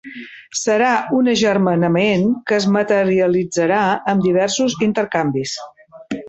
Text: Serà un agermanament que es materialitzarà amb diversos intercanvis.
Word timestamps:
Serà 0.59 0.93
un 1.17 1.27
agermanament 1.33 2.25
que 2.51 2.57
es 2.61 2.67
materialitzarà 2.77 3.83
amb 4.15 4.27
diversos 4.29 4.79
intercanvis. 4.91 5.55